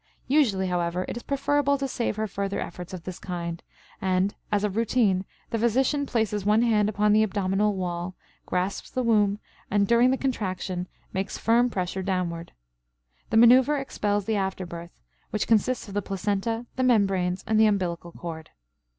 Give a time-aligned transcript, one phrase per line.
[0.27, 3.61] Usually, however, it is preferable to save her further efforts of this kind,
[4.01, 8.15] and, as a routine, the physician places one hand upon the abdominal wall,
[8.47, 9.37] grasps the womb,
[9.69, 12.51] and, during the contraction, makes firm pressure downward.
[13.29, 14.97] The maneuver expels the after birth,
[15.29, 18.49] which consists of the placenta, the membranes, and the umbilical cord.